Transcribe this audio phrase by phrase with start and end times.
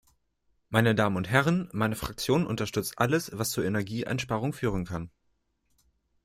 [0.69, 1.69] Meine Damen und Herren!
[1.73, 5.11] Meine Fraktion unterstützt alles, was zu Energieeinsparungen führen kann.